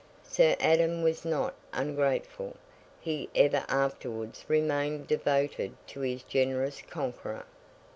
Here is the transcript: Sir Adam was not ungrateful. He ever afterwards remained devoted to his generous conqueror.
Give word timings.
Sir 0.23 0.55
Adam 0.59 1.03
was 1.03 1.23
not 1.25 1.53
ungrateful. 1.73 2.55
He 2.99 3.29
ever 3.35 3.63
afterwards 3.69 4.43
remained 4.47 5.05
devoted 5.07 5.73
to 5.89 5.99
his 5.99 6.23
generous 6.23 6.81
conqueror. 6.81 7.45